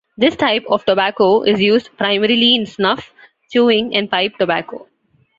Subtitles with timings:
[0.17, 3.13] This type of tobacco is used primarily in snuff,
[3.51, 4.87] chewing and pipe tobacco.